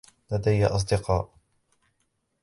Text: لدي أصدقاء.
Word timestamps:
لدي 0.31 0.65
أصدقاء. 0.65 1.29